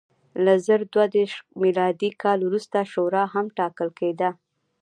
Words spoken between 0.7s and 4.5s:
دوه دېرش میلادي کال وروسته شورا هم ټاکل کېده.